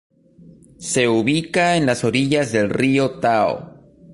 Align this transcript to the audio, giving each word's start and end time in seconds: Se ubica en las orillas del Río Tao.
Se 0.79 1.07
ubica 1.07 1.77
en 1.77 1.85
las 1.85 2.03
orillas 2.03 2.51
del 2.51 2.71
Río 2.71 3.19
Tao. 3.19 3.75